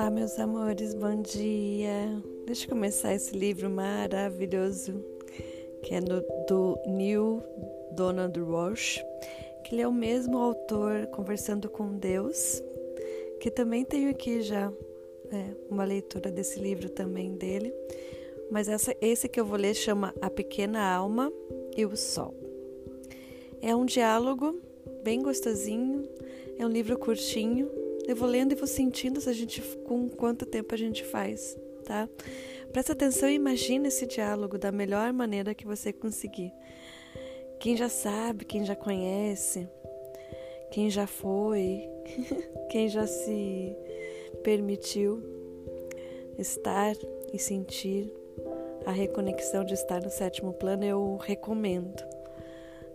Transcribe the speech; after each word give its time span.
Olá, 0.00 0.08
meus 0.08 0.38
amores, 0.38 0.94
bom 0.94 1.20
dia. 1.20 2.22
Deixa 2.46 2.64
eu 2.64 2.70
começar 2.70 3.12
esse 3.12 3.36
livro 3.36 3.68
maravilhoso 3.68 5.04
que 5.82 5.94
é 5.94 6.00
no, 6.00 6.22
do 6.48 6.78
Neil 6.86 7.42
Donald 7.92 8.40
Walsh, 8.40 8.98
que 9.62 9.74
ele 9.74 9.82
é 9.82 9.86
o 9.86 9.92
mesmo 9.92 10.38
autor 10.38 11.06
conversando 11.08 11.68
com 11.68 11.98
Deus, 11.98 12.62
que 13.42 13.50
também 13.50 13.84
tenho 13.84 14.08
aqui 14.08 14.40
já 14.40 14.72
é, 15.30 15.54
uma 15.68 15.84
leitura 15.84 16.30
desse 16.30 16.58
livro 16.58 16.88
também 16.88 17.34
dele, 17.34 17.70
mas 18.50 18.68
essa, 18.68 18.96
esse 19.02 19.28
que 19.28 19.38
eu 19.38 19.44
vou 19.44 19.58
ler 19.58 19.74
chama 19.74 20.14
A 20.22 20.30
Pequena 20.30 20.80
Alma 20.82 21.30
e 21.76 21.84
o 21.84 21.94
Sol. 21.94 22.32
É 23.60 23.76
um 23.76 23.84
diálogo 23.84 24.58
bem 25.04 25.20
gostosinho, 25.20 26.08
é 26.58 26.64
um 26.64 26.70
livro 26.70 26.98
curtinho, 26.98 27.79
eu 28.06 28.16
vou 28.16 28.28
lendo 28.28 28.52
e 28.52 28.54
vou 28.54 28.66
sentindo 28.66 29.20
se 29.20 29.28
a 29.28 29.32
gente, 29.32 29.60
com 29.84 30.08
quanto 30.08 30.46
tempo 30.46 30.74
a 30.74 30.78
gente 30.78 31.04
faz, 31.04 31.56
tá? 31.84 32.08
Presta 32.72 32.92
atenção 32.92 33.28
e 33.28 33.34
imagina 33.34 33.88
esse 33.88 34.06
diálogo 34.06 34.56
da 34.58 34.70
melhor 34.70 35.12
maneira 35.12 35.54
que 35.54 35.66
você 35.66 35.92
conseguir. 35.92 36.52
Quem 37.58 37.76
já 37.76 37.88
sabe, 37.88 38.44
quem 38.44 38.64
já 38.64 38.76
conhece, 38.76 39.68
quem 40.70 40.88
já 40.88 41.06
foi, 41.06 41.88
quem 42.70 42.88
já 42.88 43.06
se 43.06 43.76
permitiu 44.42 45.22
estar 46.38 46.94
e 47.32 47.38
sentir 47.38 48.10
a 48.86 48.92
reconexão 48.92 49.64
de 49.64 49.74
estar 49.74 50.00
no 50.02 50.10
sétimo 50.10 50.52
plano, 50.52 50.84
eu 50.84 51.16
recomendo 51.16 52.02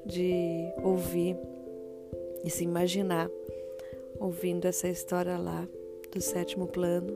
de 0.05 0.71
ouvir 0.83 1.37
e 2.43 2.49
se 2.49 2.63
imaginar 2.63 3.29
ouvindo 4.19 4.65
essa 4.65 4.87
história 4.87 5.37
lá 5.37 5.67
do 6.11 6.21
sétimo 6.21 6.67
plano, 6.67 7.15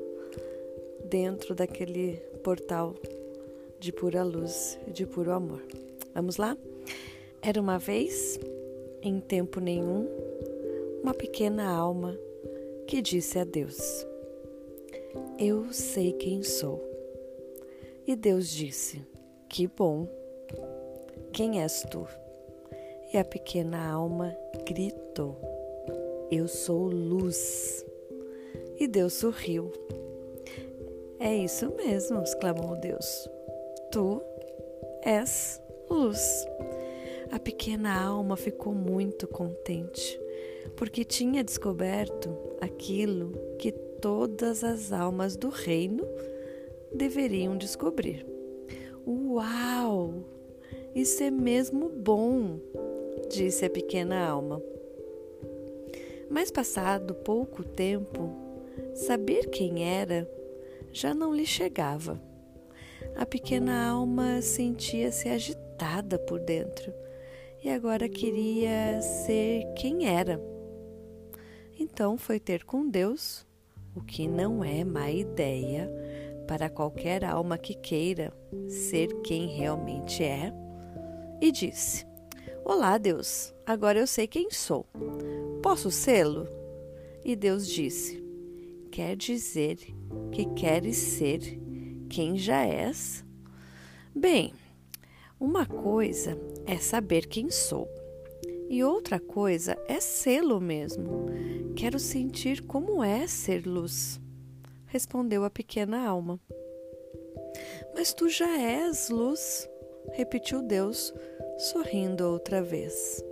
dentro 1.05 1.55
daquele 1.55 2.17
portal 2.44 2.95
de 3.80 3.92
pura 3.92 4.23
luz 4.23 4.78
e 4.88 4.92
de 4.92 5.05
puro 5.05 5.31
amor. 5.31 5.64
Vamos 6.14 6.38
lá? 6.38 6.58
Era 7.42 7.61
uma 7.61 7.80
vez, 7.80 8.39
em 9.02 9.20
tempo 9.20 9.59
nenhum, 9.59 10.08
uma 11.02 11.14
pequena 11.14 11.70
alma 11.70 12.17
que 12.86 13.02
disse 13.02 13.39
a 13.39 13.44
Deus: 13.44 14.05
Eu 15.38 15.72
sei 15.72 16.11
quem 16.14 16.44
sou. 16.44 16.83
E 18.05 18.16
Deus 18.16 18.50
disse: 18.50 19.02
Que 19.47 19.67
bom. 19.67 20.08
Quem 21.31 21.61
és 21.61 21.83
tu? 21.89 22.08
E 23.14 23.17
a 23.17 23.23
pequena 23.23 23.89
alma 23.89 24.36
gritou: 24.66 25.58
eu 26.31 26.47
sou 26.47 26.88
luz. 26.88 27.85
E 28.80 28.88
Deus 28.88 29.13
sorriu. 29.13 29.72
É 31.19 31.36
isso 31.36 31.69
mesmo, 31.75 32.21
exclamou 32.21 32.80
Deus. 32.80 33.30
Tu 33.91 34.21
és 35.03 35.61
luz. 35.89 36.45
A 37.31 37.39
pequena 37.39 38.02
alma 38.02 38.38
ficou 38.38 38.73
muito 38.73 39.27
contente, 39.27 40.19
porque 40.75 41.03
tinha 41.03 41.44
descoberto 41.44 42.30
aquilo 42.61 43.33
que 43.58 43.71
todas 43.71 44.64
as 44.64 44.91
almas 44.93 45.36
do 45.36 45.49
reino 45.49 46.03
deveriam 46.93 47.58
descobrir. 47.58 48.25
Uau! 49.05 50.14
Isso 50.95 51.21
é 51.23 51.30
mesmo 51.30 51.89
bom, 51.89 52.59
disse 53.30 53.66
a 53.66 53.69
pequena 53.69 54.27
alma. 54.27 54.61
Mas 56.30 56.52
passado 56.52 57.16
pouco 57.16 57.63
tempo, 57.63 58.30
saber 58.94 59.49
quem 59.49 59.83
era 59.83 60.30
já 60.91 61.13
não 61.13 61.33
lhe 61.33 61.45
chegava. 61.45 62.21
A 63.15 63.26
pequena 63.26 63.89
alma 63.89 64.42
sentia-se 64.42 65.30
agitada 65.30 66.20
por 66.20 66.39
dentro 66.39 66.93
e 67.64 67.70
agora 67.70 68.08
queria 68.08 69.02
ser 69.02 69.65
quem 69.76 70.08
era. 70.08 70.39
Então 71.80 72.17
foi 72.17 72.39
ter 72.39 72.64
com 72.64 72.87
Deus, 72.89 73.45
o 73.95 74.02
que 74.02 74.27
não 74.27 74.64
é 74.64 74.83
má 74.83 75.09
ideia 75.09 75.89
para 76.48 76.70
qualquer 76.70 77.23
alma 77.23 77.58
que 77.58 77.73
queira 77.73 78.33
ser 78.67 79.08
quem 79.21 79.48
realmente 79.48 80.23
é, 80.23 80.54
e 81.42 81.52
disse: 81.52 82.05
Olá, 82.65 82.98
Deus, 82.98 83.54
agora 83.65 83.99
eu 83.99 84.08
sei 84.08 84.27
quem 84.27 84.52
sou. 84.52 84.86
Posso 85.61 85.92
sê-lo? 85.92 86.47
E 87.23 87.36
Deus 87.36 87.67
disse: 87.67 88.23
Quer 88.92 89.15
dizer 89.15 89.77
que 90.31 90.45
queres 90.55 90.95
ser 90.95 91.39
quem 92.09 92.37
já 92.37 92.65
és? 92.65 93.25
Bem, 94.15 94.53
uma 95.39 95.65
coisa 95.65 96.37
é 96.65 96.77
saber 96.77 97.27
quem 97.27 97.49
sou, 97.49 97.87
e 98.69 98.83
outra 98.83 99.19
coisa 99.19 99.77
é 99.87 99.99
sê-lo 99.99 100.61
mesmo. 100.61 101.25
Quero 101.75 101.99
sentir 101.99 102.61
como 102.65 103.03
é 103.03 103.27
ser 103.27 103.65
luz, 103.67 104.19
respondeu 104.86 105.43
a 105.43 105.49
pequena 105.49 106.08
alma. 106.08 106.39
Mas 107.93 108.14
tu 108.14 108.30
já 108.30 108.58
és 108.58 109.09
luz, 109.09 109.69
repetiu 110.14 110.61
Deus, 110.61 111.14
sorrindo 111.58 112.25
outra 112.25 112.61
vez. 112.61 113.23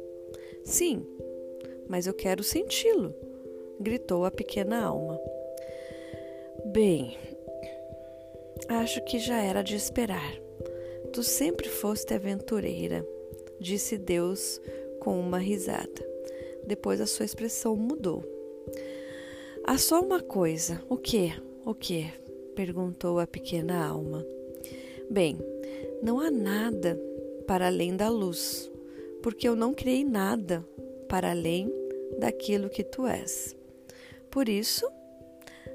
Sim, 0.63 1.05
mas 1.87 2.07
eu 2.07 2.13
quero 2.13 2.43
senti-lo, 2.43 3.13
gritou 3.79 4.25
a 4.25 4.31
pequena 4.31 4.83
alma. 4.83 5.19
Bem, 6.65 7.17
acho 8.67 9.03
que 9.05 9.19
já 9.19 9.41
era 9.41 9.63
de 9.63 9.75
esperar. 9.75 10.33
Tu 11.13 11.23
sempre 11.23 11.69
foste 11.69 12.13
aventureira, 12.13 13.07
disse 13.59 13.97
Deus 13.97 14.59
com 14.99 15.19
uma 15.19 15.37
risada. 15.37 16.05
Depois 16.65 16.99
a 16.99 17.07
sua 17.07 17.25
expressão 17.25 17.75
mudou. 17.75 18.23
Há 19.63 19.77
só 19.77 20.01
uma 20.01 20.21
coisa. 20.21 20.81
O 20.89 20.97
que? 20.97 21.33
O 21.65 21.73
que? 21.73 22.05
perguntou 22.55 23.19
a 23.19 23.27
pequena 23.27 23.85
alma. 23.85 24.25
Bem, 25.09 25.37
não 26.01 26.19
há 26.19 26.31
nada 26.31 26.99
para 27.45 27.67
além 27.67 27.95
da 27.95 28.09
luz, 28.09 28.71
porque 29.21 29.47
eu 29.47 29.55
não 29.55 29.73
criei 29.73 30.03
nada 30.03 30.65
para 31.07 31.31
além 31.31 31.72
daquilo 32.19 32.69
que 32.69 32.84
tu 32.84 33.06
és. 33.07 33.56
Por 34.29 34.50
isso, 34.50 34.90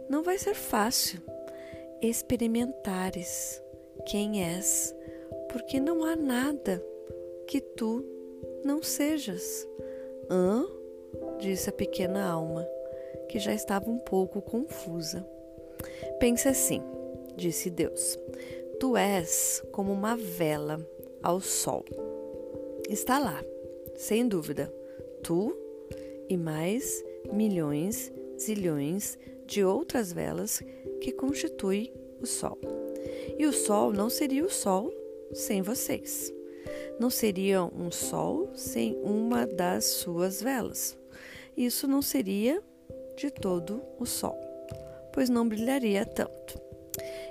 não 0.09 0.23
vai 0.23 0.39
ser 0.39 0.55
fácil 0.55 1.21
experimentares 2.01 3.63
quem 4.07 4.45
és, 4.45 4.95
porque 5.51 5.79
não 5.79 6.05
há 6.05 6.17
nada 6.17 6.85
que 7.47 7.61
tu 7.61 8.05
não 8.65 8.83
sejas. 8.83 9.67
Hã? 10.31 10.65
disse 11.39 11.69
a 11.69 11.73
pequena 11.73 12.25
alma, 12.29 12.67
que 13.29 13.39
já 13.39 13.53
estava 13.53 13.91
um 13.91 13.99
pouco 13.99 14.41
confusa. 14.41 15.27
Pense 16.19 16.49
assim, 16.49 16.83
disse 17.37 17.71
Deus: 17.71 18.19
Tu 18.79 18.97
és 18.97 19.63
como 19.73 19.93
uma 19.93 20.17
vela 20.17 20.85
ao 21.23 21.41
sol. 21.41 21.85
Está 22.89 23.19
lá, 23.19 23.43
sem 23.97 24.27
dúvida, 24.27 24.73
tu 25.23 25.57
e 26.29 26.37
mais 26.37 27.05
milhões, 27.33 28.13
zilhões 28.39 29.19
de 29.47 29.65
outras 29.65 30.13
velas 30.13 30.63
que 31.01 31.13
constituem 31.13 31.93
o 32.21 32.27
Sol. 32.27 32.59
E 33.39 33.47
o 33.47 33.53
Sol 33.53 33.93
não 33.93 34.09
seria 34.09 34.45
o 34.45 34.51
Sol 34.51 34.93
sem 35.33 35.63
vocês. 35.63 36.33
Não 36.99 37.11
seria 37.11 37.63
um 37.63 37.91
Sol 37.91 38.51
sem 38.55 38.97
uma 39.03 39.47
das 39.47 39.85
suas 39.85 40.43
velas. 40.43 40.97
Isso 41.57 41.87
não 41.87 42.01
seria 42.01 42.63
de 43.17 43.31
todo 43.31 43.83
o 43.99 44.07
Sol, 44.07 44.39
pois 45.13 45.29
não 45.29 45.49
brilharia 45.49 46.07
tanto. 46.07 46.61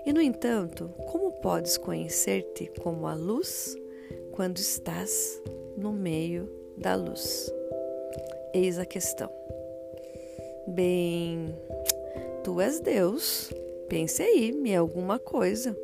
E 0.06 0.12
no 0.12 0.22
entanto, 0.22 0.90
como 1.12 1.32
podes 1.34 1.78
conhecer-te 1.78 2.72
como 2.82 3.08
a 3.08 3.14
luz 3.14 3.76
quando 4.32 4.58
estás 4.58 5.42
no 5.78 5.92
meio 5.92 6.50
da 6.78 6.96
luz? 6.96 7.52
Eis 8.54 8.78
a 8.78 8.86
questão. 8.86 9.32
Bem, 10.68 11.56
tu 12.44 12.60
és 12.60 12.80
Deus. 12.80 13.50
Pense 13.88 14.22
aí, 14.22 14.52
me 14.52 14.72
é 14.72 14.76
alguma 14.76 15.18
coisa, 15.20 15.78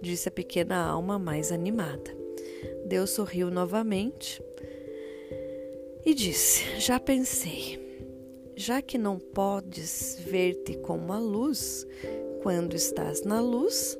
disse 0.00 0.28
a 0.28 0.32
pequena 0.32 0.76
alma 0.76 1.18
mais 1.18 1.52
animada. 1.52 2.10
Deus 2.86 3.10
sorriu 3.10 3.50
novamente 3.50 4.42
e 6.04 6.14
disse: 6.14 6.80
Já 6.80 6.98
pensei. 6.98 7.82
Já 8.56 8.80
que 8.80 8.96
não 8.96 9.18
podes 9.18 10.16
ver-te 10.20 10.78
como 10.78 11.12
a 11.12 11.18
luz, 11.18 11.86
quando 12.42 12.74
estás 12.74 13.22
na 13.22 13.40
luz, 13.40 13.98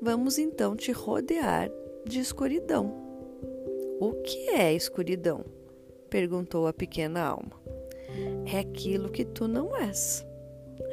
vamos 0.00 0.38
então 0.38 0.76
te 0.76 0.92
rodear 0.92 1.70
de 2.06 2.20
escuridão. 2.20 2.94
O 3.98 4.12
que 4.22 4.50
é 4.50 4.72
escuridão? 4.72 5.44
Perguntou 6.10 6.66
a 6.66 6.72
pequena 6.72 7.22
alma. 7.22 7.52
É 8.52 8.58
aquilo 8.58 9.10
que 9.10 9.24
tu 9.24 9.46
não 9.46 9.74
és, 9.76 10.26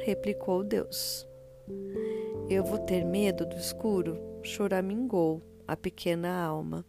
replicou 0.04 0.62
Deus. 0.62 1.28
Eu 2.48 2.64
vou 2.64 2.78
ter 2.78 3.04
medo 3.04 3.44
do 3.44 3.56
escuro? 3.56 4.16
Choramingou 4.42 5.42
a 5.66 5.76
pequena 5.76 6.40
alma. 6.40 6.84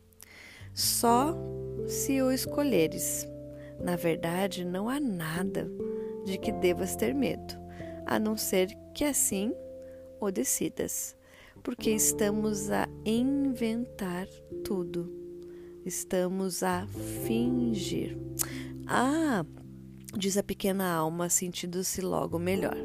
Só 0.74 1.36
se 1.88 2.22
o 2.22 2.32
escolheres. 2.32 3.28
Na 3.82 3.96
verdade, 3.96 4.64
não 4.64 4.88
há 4.88 5.00
nada 5.00 5.70
de 6.26 6.38
que 6.38 6.52
devas 6.52 6.96
ter 6.96 7.14
medo, 7.14 7.56
a 8.06 8.20
não 8.20 8.38
ser 8.38 8.68
que 8.94 9.04
assim 9.04 9.54
o 10.20 10.30
decidas, 10.30 11.16
porque 11.64 11.90
estamos 11.90 12.70
a 12.70 12.88
inventar 13.06 14.28
tudo. 14.64 15.29
Estamos 15.86 16.64
a 16.64 16.86
fingir. 17.26 18.18
Ah, 18.86 19.46
diz 20.18 20.38
a 20.38 20.44
pequena 20.44 20.92
alma, 20.92 21.30
sentindo-se 21.30 22.02
logo 22.02 22.38
melhor. 22.38 22.78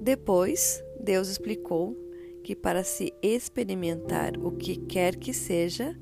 Depois, 0.00 0.82
Deus 1.00 1.28
explicou 1.28 1.96
que 2.42 2.56
para 2.56 2.82
se 2.82 3.14
experimentar 3.22 4.36
o 4.38 4.52
que 4.52 4.76
quer 4.76 5.16
que 5.16 5.32
seja, 5.32 5.96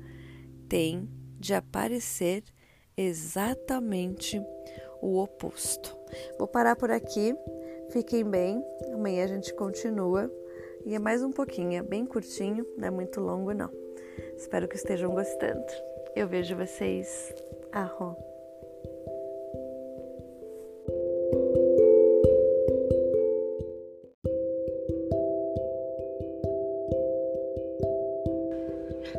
tem 0.67 1.07
de 1.39 1.53
aparecer 1.53 2.43
exatamente 2.95 4.41
o 5.01 5.19
oposto. 5.19 5.95
Vou 6.37 6.47
parar 6.47 6.75
por 6.75 6.91
aqui. 6.91 7.35
Fiquem 7.89 8.23
bem. 8.23 8.63
Amanhã 8.93 9.25
a 9.25 9.27
gente 9.27 9.53
continua. 9.53 10.31
E 10.85 10.95
é 10.95 10.99
mais 10.99 11.21
um 11.21 11.31
pouquinho, 11.31 11.79
é 11.79 11.83
bem 11.83 12.05
curtinho, 12.05 12.65
não 12.77 12.87
é 12.87 12.91
muito 12.91 13.19
longo 13.21 13.53
não. 13.53 13.69
Espero 14.35 14.67
que 14.67 14.75
estejam 14.75 15.11
gostando. 15.11 15.63
Eu 16.15 16.27
vejo 16.27 16.55
vocês. 16.55 17.33
Arro. 17.71 18.15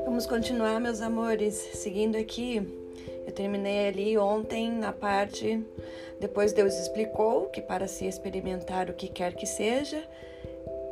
Vamos 0.05 0.27
continuar, 0.27 0.81
meus 0.81 1.01
amores, 1.01 1.55
seguindo 1.55 2.17
aqui. 2.17 2.63
Eu 3.27 3.33
terminei 3.33 3.89
ali 3.89 4.19
ontem 4.19 4.71
na 4.71 4.93
parte. 4.93 5.65
Depois 6.21 6.53
Deus 6.53 6.75
explicou 6.75 7.47
que 7.47 7.61
para 7.61 7.89
se 7.89 8.07
experimentar 8.07 8.91
o 8.91 8.95
que 8.95 9.09
quer 9.09 9.35
que 9.35 9.47
seja, 9.47 10.03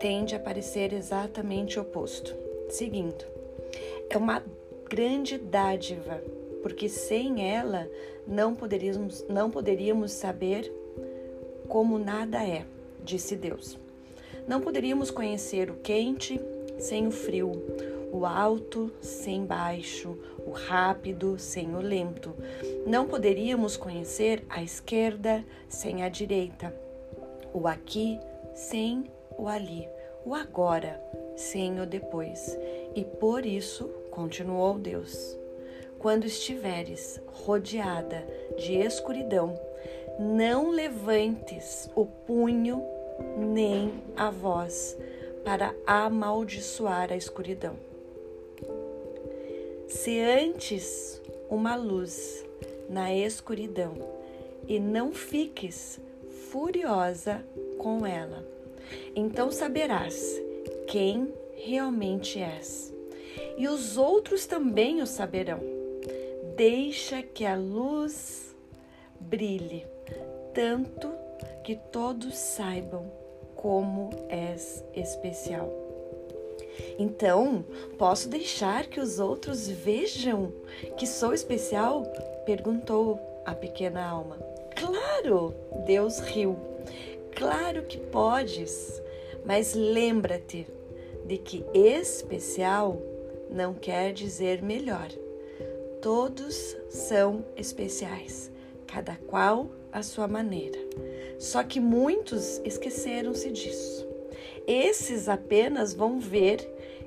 tende 0.01 0.35
a 0.35 0.41
parecer 0.41 0.95
exatamente 0.95 1.79
o 1.79 1.83
oposto. 1.83 2.35
Seguindo, 2.71 3.25
é 4.09 4.17
uma 4.17 4.43
grande 4.89 5.37
dádiva, 5.37 6.23
porque 6.63 6.89
sem 6.89 7.49
ela 7.49 7.89
não 8.27 8.55
poderíamos, 8.55 9.25
não 9.29 9.51
poderíamos 9.51 10.13
saber 10.13 10.73
como 11.69 11.99
nada 11.99 12.43
é, 12.43 12.65
disse 13.05 13.37
Deus. 13.37 13.79
Não 14.49 14.61
poderíamos 14.61 15.11
conhecer 15.11 15.71
o 15.71 15.75
quente 15.77 16.41
sem 16.79 17.07
o 17.07 17.11
frio, 17.11 17.53
o 18.11 18.25
alto 18.25 18.91
sem 19.03 19.45
baixo, 19.45 20.17
o 20.47 20.51
rápido 20.51 21.39
sem 21.39 21.75
o 21.75 21.81
lento. 21.81 22.35
Não 22.87 23.07
poderíamos 23.07 23.77
conhecer 23.77 24.43
a 24.49 24.63
esquerda 24.63 25.45
sem 25.69 26.03
a 26.03 26.09
direita, 26.09 26.75
o 27.53 27.69
aqui 27.69 28.19
sem 28.55 29.05
o 29.41 29.49
ali, 29.49 29.89
o 30.25 30.35
agora 30.35 31.01
sem 31.37 31.81
o 31.81 31.87
depois. 31.87 32.59
E 32.95 33.05
por 33.05 33.47
isso, 33.47 33.89
continuou 34.11 34.79
Deus, 34.79 35.39
quando 35.99 36.25
estiveres 36.27 37.21
rodeada 37.27 38.27
de 38.57 38.75
escuridão, 38.75 39.59
não 40.19 40.71
levantes 40.71 41.89
o 41.95 42.05
punho 42.05 42.83
nem 43.39 44.03
a 44.17 44.31
voz 44.31 44.97
para 45.45 45.75
amaldiçoar 45.87 47.13
a 47.13 47.17
escuridão 47.17 47.77
se 49.91 50.21
antes 50.21 51.21
uma 51.51 51.75
luz 51.75 52.47
na 52.89 53.13
escuridão 53.13 53.93
e 54.69 54.79
não 54.79 55.13
fiques 55.13 55.99
furiosa 56.49 57.45
com 57.77 58.07
ela. 58.07 58.60
Então 59.15 59.51
saberás 59.51 60.41
quem 60.87 61.33
realmente 61.55 62.39
és. 62.39 62.93
E 63.57 63.69
os 63.69 63.97
outros 63.97 64.47
também 64.47 65.03
o 65.03 65.07
saberão. 65.07 65.61
Deixa 66.57 67.23
que 67.23 67.45
a 67.45 67.57
luz 67.57 68.55
brilhe, 69.19 69.87
tanto 70.53 71.11
que 71.63 71.77
todos 71.77 72.37
saibam 72.37 73.11
como 73.55 74.11
és 74.29 74.85
especial. 74.95 75.71
Então, 76.99 77.65
posso 77.99 78.29
deixar 78.29 78.87
que 78.87 79.01
os 79.01 79.19
outros 79.19 79.69
vejam 79.69 80.53
que 80.97 81.07
sou 81.07 81.35
especial? 81.35 82.05
perguntou 82.45 83.21
a 83.45 83.55
pequena 83.55 84.05
alma. 84.05 84.39
Claro! 84.75 85.55
Deus 85.87 86.19
riu. 86.21 86.70
Claro 87.41 87.85
que 87.85 87.97
podes, 87.97 89.01
mas 89.47 89.73
lembra-te 89.73 90.67
de 91.25 91.39
que 91.39 91.65
especial 91.73 93.01
não 93.49 93.73
quer 93.73 94.13
dizer 94.13 94.61
melhor. 94.63 95.09
Todos 96.03 96.77
são 96.91 97.43
especiais, 97.57 98.53
cada 98.87 99.17
qual 99.27 99.71
à 99.91 100.03
sua 100.03 100.29
maneira. 100.29 100.79
Só 101.39 101.63
que 101.63 101.81
muitos 101.81 102.61
esqueceram-se 102.63 103.51
disso. 103.51 104.07
Esses 104.67 105.27
apenas 105.27 105.95
vão 105.95 106.21
ver 106.21 106.59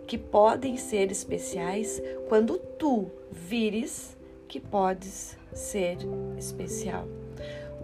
que 0.08 0.18
podem 0.18 0.78
ser 0.78 1.12
especiais 1.12 2.02
quando 2.28 2.58
tu 2.58 3.06
vires 3.32 4.18
que 4.48 4.60
podes 4.60 5.38
ser 5.54 5.98
especial. 6.40 7.08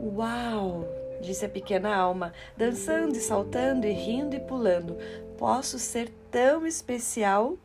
Uau! 0.02 0.99
Disse 1.22 1.46
a 1.46 1.50
pequena 1.50 1.96
alma, 1.96 2.34
dançando 2.56 3.16
e 3.16 3.20
saltando 3.20 3.86
e 3.86 3.92
rindo 3.92 4.36
e 4.36 4.40
pulando. 4.40 4.98
Posso 5.38 5.80
ser 5.80 6.10
tão 6.32 6.66
especial 6.66 7.58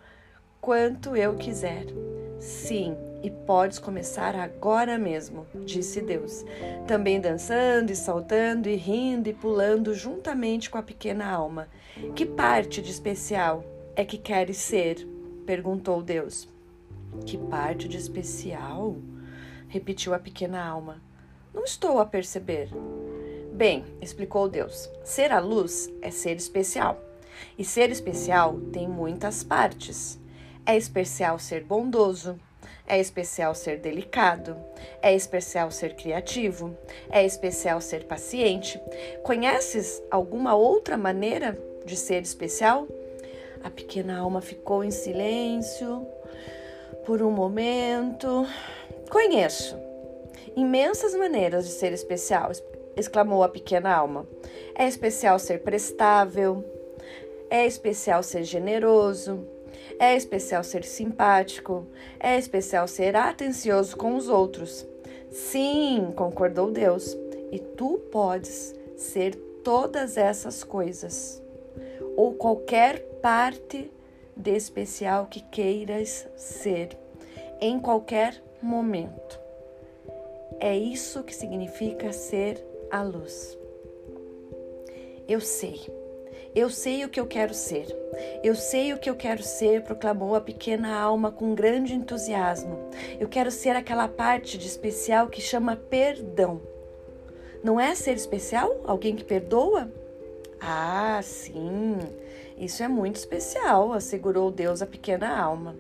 quanto 0.61 1.17
eu 1.17 1.35
quiser. 1.37 1.87
Sim, 2.39 2.97
e 3.23 3.31
podes 3.31 3.79
começar 3.79 4.35
agora 4.35 4.99
mesmo, 4.99 5.47
disse 5.65 6.03
Deus, 6.03 6.45
também 6.87 7.19
dançando 7.19 7.91
e 7.91 7.97
saltando 7.97 8.69
e 8.69 8.77
rindo 8.77 9.29
e 9.29 9.33
pulando 9.33 9.95
juntamente 9.95 10.69
com 10.69 10.77
a 10.77 10.83
pequena 10.83 11.27
alma. 11.27 11.69
Que 12.15 12.27
parte 12.27 12.83
de 12.83 12.91
especial 12.91 13.65
é 13.97 14.05
que 14.05 14.19
queres 14.19 14.59
ser? 14.59 15.09
perguntou 15.47 16.03
Deus. 16.03 16.49
Que 17.25 17.39
parte 17.39 17.89
de 17.89 17.97
especial? 17.97 18.97
repetiu 19.69 20.13
a 20.15 20.19
pequena 20.19 20.63
alma. 20.63 21.03
Não 21.53 21.65
estou 21.65 21.99
a 21.99 22.07
perceber. 22.07 22.69
Bem, 23.55 23.85
explicou 24.03 24.49
Deus, 24.49 24.91
ser 25.05 25.31
a 25.31 25.39
luz 25.39 25.89
é 26.03 26.11
ser 26.11 26.35
especial. 26.35 27.01
E 27.57 27.65
ser 27.65 27.89
especial 27.89 28.59
tem 28.73 28.89
muitas 28.89 29.45
partes. 29.45 30.19
É 30.67 30.77
especial 30.77 31.39
ser 31.39 31.63
bondoso, 31.63 32.37
é 32.85 32.99
especial 32.99 33.55
ser 33.55 33.79
delicado, 33.79 34.57
é 35.01 35.15
especial 35.15 35.71
ser 35.71 35.95
criativo, 35.95 36.77
é 37.09 37.25
especial 37.25 37.81
ser 37.81 38.07
paciente. 38.07 38.77
Conheces 39.23 40.03
alguma 40.11 40.57
outra 40.57 40.97
maneira 40.97 41.57
de 41.87 41.97
ser 41.97 42.23
especial? 42.23 42.89
A 43.63 43.71
pequena 43.71 44.19
alma 44.19 44.41
ficou 44.41 44.83
em 44.83 44.91
silêncio 44.91 46.05
por 47.07 47.23
um 47.23 47.31
momento. 47.31 48.49
Conheço 49.09 49.79
imensas 50.57 51.15
maneiras 51.15 51.67
de 51.67 51.73
ser 51.73 51.93
especial, 51.93 52.51
exclamou 52.97 53.43
a 53.43 53.49
pequena 53.49 53.95
alma. 53.95 54.27
É 54.75 54.87
especial 54.87 55.39
ser 55.39 55.61
prestável, 55.63 56.65
é 57.51 57.67
especial 57.67 58.23
ser 58.23 58.45
generoso, 58.45 59.47
é 59.99 60.17
especial 60.17 60.65
ser 60.65 60.85
simpático, 60.85 61.87
é 62.19 62.37
especial 62.37 62.89
ser 62.89 63.17
atencioso 63.17 63.97
com 63.97 64.17
os 64.17 64.29
outros. 64.29 64.87
Sim, 65.31 66.13
concordou 66.15 66.71
Deus, 66.71 67.17
e 67.51 67.59
tu 67.59 67.99
podes 68.11 68.75
ser 68.97 69.35
todas 69.63 70.17
essas 70.17 70.63
coisas, 70.63 71.43
ou 72.17 72.35
qualquer 72.35 73.01
parte 73.23 73.91
de 74.37 74.51
especial 74.51 75.27
que 75.27 75.41
queiras 75.41 76.29
ser, 76.37 76.99
em 77.61 77.79
qualquer 77.79 78.43
momento. 78.61 79.41
É 80.61 80.77
isso 80.77 81.23
que 81.23 81.35
significa 81.35 82.13
ser 82.13 82.74
a 82.91 83.03
luz. 83.03 83.59
Eu 85.29 85.41
sei 85.41 85.81
eu 86.55 86.71
sei 86.71 87.05
o 87.05 87.09
que 87.09 87.19
eu 87.19 87.27
quero 87.27 87.53
ser. 87.53 87.87
Eu 88.45 88.55
sei 88.55 88.93
o 88.93 88.99
que 88.99 89.11
eu 89.11 89.17
quero 89.17 89.43
ser, 89.43 89.83
proclamou 89.83 90.37
a 90.37 90.41
pequena 90.41 90.97
alma 90.97 91.33
com 91.33 91.53
grande 91.53 91.95
entusiasmo. 91.95 92.91
Eu 93.19 93.29
quero 93.29 93.51
ser 93.51 93.75
aquela 93.75 94.07
parte 94.07 94.57
de 94.57 94.69
especial 94.69 95.27
que 95.27 95.41
chama 95.41 95.75
perdão. 95.75 96.61
Não 97.61 97.81
é 97.81 97.93
ser 97.97 98.15
especial 98.15 98.81
alguém 98.85 99.17
que 99.17 99.25
perdoa? 99.25 99.91
Ah, 100.61 101.21
sim, 101.25 101.99
isso 102.57 102.85
é 102.85 102.89
muito 102.89 103.17
especial, 103.17 103.93
assegurou 103.93 104.53
Deus 104.53 104.81
a 104.81 104.87
pequena 104.87 105.37
alma. 105.37 105.75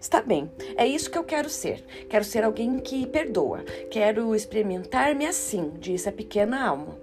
Está 0.00 0.22
bem, 0.22 0.50
é 0.76 0.86
isso 0.86 1.10
que 1.10 1.18
eu 1.18 1.24
quero 1.24 1.50
ser. 1.50 1.84
Quero 2.08 2.24
ser 2.24 2.44
alguém 2.44 2.78
que 2.78 3.06
perdoa. 3.06 3.64
Quero 3.90 4.34
experimentar-me 4.34 5.26
assim, 5.26 5.72
disse 5.78 6.08
a 6.08 6.12
pequena 6.12 6.66
alma. 6.66 6.96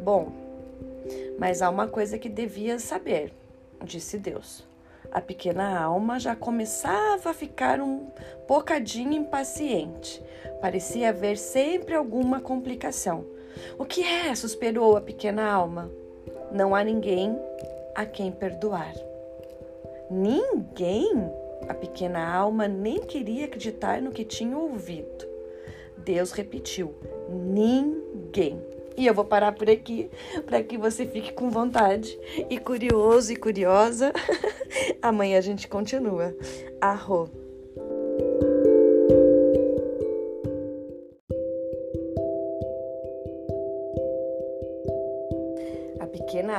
Bom, 0.00 0.32
mas 1.38 1.60
há 1.60 1.68
uma 1.68 1.86
coisa 1.86 2.18
que 2.18 2.28
devia 2.28 2.78
saber, 2.78 3.32
disse 3.84 4.18
Deus. 4.18 4.64
A 5.12 5.20
pequena 5.20 5.80
alma 5.82 6.20
já 6.20 6.36
começava 6.36 7.30
a 7.30 7.34
ficar 7.34 7.80
um 7.80 8.06
bocadinho 8.46 9.12
impaciente. 9.12 10.22
Parecia 10.60 11.08
haver 11.08 11.36
sempre 11.36 11.94
alguma 11.94 12.40
complicação. 12.40 13.24
O 13.78 13.84
que 13.84 14.02
é? 14.02 14.34
suspirou 14.34 14.96
a 14.96 15.00
pequena 15.00 15.50
alma. 15.50 15.90
Não 16.52 16.74
há 16.74 16.84
ninguém 16.84 17.36
a 17.94 18.06
quem 18.06 18.30
perdoar. 18.30 18.94
Ninguém? 20.10 21.30
A 21.68 21.74
pequena 21.74 22.26
alma 22.32 22.66
nem 22.66 23.00
queria 23.00 23.44
acreditar 23.44 24.00
no 24.00 24.10
que 24.10 24.24
tinha 24.24 24.56
ouvido. 24.56 25.26
Deus 25.98 26.32
repetiu: 26.32 26.94
ninguém. 27.28 28.60
E 28.96 29.06
eu 29.06 29.14
vou 29.14 29.24
parar 29.24 29.52
por 29.52 29.70
aqui 29.70 30.10
para 30.44 30.62
que 30.62 30.76
você 30.76 31.06
fique 31.06 31.32
com 31.32 31.48
vontade 31.48 32.18
e 32.50 32.58
curioso 32.58 33.32
e 33.32 33.36
curiosa. 33.36 34.12
Amanhã 35.00 35.38
a 35.38 35.42
gente 35.42 35.68
continua. 35.68 36.34
Arro. 36.80 37.39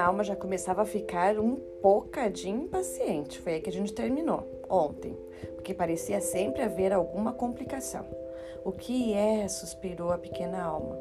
Pequena 0.01 0.05
alma 0.05 0.24
já 0.24 0.36
começava 0.36 0.81
a 0.81 0.86
ficar 0.86 1.38
um 1.38 1.58
bocadinho 1.81 2.63
impaciente. 2.63 3.39
Foi 3.39 3.53
aí 3.53 3.62
que 3.62 3.70
a 3.70 3.74
gente 3.74 3.93
terminou 3.93 4.43
ontem, 4.67 5.15
porque 5.55 5.75
parecia 5.75 6.20
sempre 6.20 6.63
haver 6.63 6.91
alguma 6.91 7.31
complicação. 7.34 8.05
O 8.65 8.72
que 8.72 9.13
é? 9.13 9.48
suspirou 9.48 10.12
a 10.12 10.17
pequena 10.17 10.63
alma. 10.63 10.98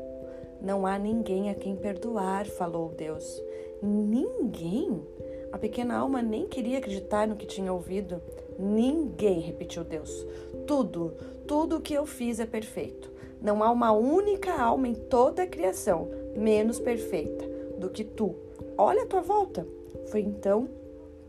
Não 0.60 0.86
há 0.86 0.98
ninguém 0.98 1.48
a 1.48 1.54
quem 1.54 1.76
perdoar, 1.76 2.46
falou 2.46 2.90
Deus. 2.90 3.42
Ninguém? 3.82 5.02
A 5.50 5.56
pequena 5.56 5.96
alma 5.96 6.20
nem 6.20 6.46
queria 6.46 6.78
acreditar 6.78 7.26
no 7.26 7.36
que 7.36 7.46
tinha 7.46 7.72
ouvido. 7.72 8.20
Ninguém, 8.58 9.40
repetiu 9.40 9.82
Deus. 9.82 10.26
Tudo, 10.66 11.14
tudo 11.46 11.78
o 11.78 11.80
que 11.80 11.94
eu 11.94 12.04
fiz 12.04 12.38
é 12.38 12.46
perfeito. 12.46 13.10
Não 13.40 13.64
há 13.64 13.70
uma 13.70 13.92
única 13.92 14.60
alma 14.60 14.88
em 14.88 14.94
toda 14.94 15.44
a 15.44 15.46
criação 15.46 16.08
menos 16.36 16.78
perfeita 16.78 17.48
do 17.78 17.88
que 17.88 18.04
tu. 18.04 18.49
Olha 18.82 19.02
a 19.02 19.06
tua 19.06 19.20
volta. 19.20 19.66
Foi 20.06 20.22
então 20.22 20.66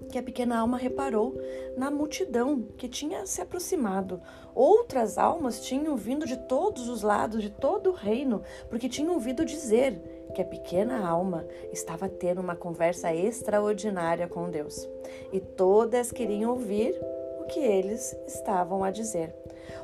que 0.10 0.18
a 0.18 0.24
pequena 0.24 0.58
alma 0.58 0.78
reparou 0.78 1.36
na 1.76 1.92
multidão 1.92 2.62
que 2.78 2.88
tinha 2.88 3.26
se 3.26 3.42
aproximado. 3.42 4.22
Outras 4.56 5.18
almas 5.18 5.60
tinham 5.60 5.98
vindo 5.98 6.26
de 6.26 6.38
todos 6.38 6.88
os 6.88 7.02
lados, 7.02 7.42
de 7.42 7.50
todo 7.50 7.90
o 7.90 7.94
reino, 7.94 8.42
porque 8.70 8.88
tinham 8.88 9.14
ouvido 9.14 9.44
dizer 9.44 10.30
que 10.34 10.42
a 10.42 10.46
pequena 10.46 11.06
alma 11.06 11.46
estava 11.74 12.08
tendo 12.08 12.40
uma 12.40 12.56
conversa 12.56 13.14
extraordinária 13.14 14.30
com 14.30 14.50
Deus. 14.50 14.88
E 15.34 15.42
todas 15.42 16.10
queriam 16.10 16.52
ouvir 16.52 16.98
o 17.42 17.44
que 17.48 17.60
eles 17.60 18.16
estavam 18.28 18.82
a 18.82 18.92
dizer. 18.92 19.36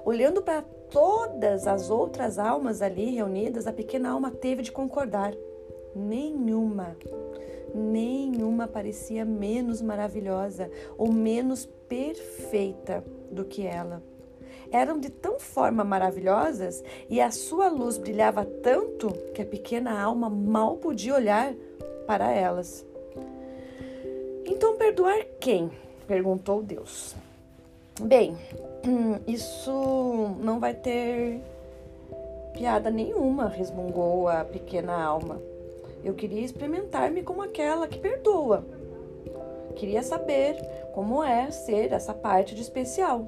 Olhando 0.05 0.41
para 0.41 0.61
todas 0.89 1.67
as 1.67 1.89
outras 1.89 2.39
almas 2.39 2.81
ali 2.81 3.13
reunidas, 3.13 3.67
a 3.67 3.73
pequena 3.73 4.11
alma 4.11 4.31
teve 4.31 4.61
de 4.61 4.71
concordar. 4.71 5.33
Nenhuma 5.93 6.95
nenhuma 7.77 8.67
parecia 8.67 9.23
menos 9.23 9.81
maravilhosa 9.81 10.69
ou 10.97 11.11
menos 11.11 11.65
perfeita 11.87 13.03
do 13.31 13.45
que 13.45 13.65
ela. 13.65 14.01
Eram 14.71 14.99
de 14.99 15.09
tão 15.09 15.39
forma 15.39 15.83
maravilhosas 15.83 16.83
e 17.09 17.21
a 17.21 17.31
sua 17.31 17.69
luz 17.69 17.97
brilhava 17.97 18.43
tanto 18.43 19.11
que 19.33 19.41
a 19.41 19.45
pequena 19.45 20.01
alma 20.01 20.29
mal 20.29 20.75
podia 20.77 21.15
olhar 21.15 21.53
para 22.05 22.31
elas. 22.31 22.85
Então, 24.45 24.77
perdoar 24.77 25.25
quem? 25.39 25.71
perguntou 26.07 26.63
Deus. 26.63 27.15
Bem, 28.01 28.37
isso 29.27 30.35
não 30.39 30.59
vai 30.59 30.73
ter 30.73 31.41
piada 32.53 32.89
nenhuma, 32.89 33.47
resmungou 33.47 34.27
a 34.27 34.43
pequena 34.43 34.93
alma. 34.93 35.39
Eu 36.03 36.13
queria 36.13 36.41
experimentar-me 36.41 37.23
como 37.23 37.41
aquela 37.41 37.87
que 37.87 37.99
perdoa. 37.99 38.65
Queria 39.75 40.01
saber 40.01 40.55
como 40.93 41.23
é 41.23 41.51
ser 41.51 41.91
essa 41.91 42.13
parte 42.13 42.55
de 42.55 42.61
especial. 42.61 43.27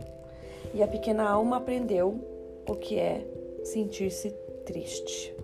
E 0.74 0.82
a 0.82 0.88
pequena 0.88 1.28
alma 1.28 1.58
aprendeu 1.58 2.20
o 2.68 2.76
que 2.76 2.98
é 2.98 3.26
sentir-se 3.64 4.32
triste. 4.66 5.36